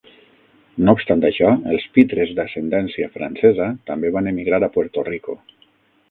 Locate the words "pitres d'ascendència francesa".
1.97-3.67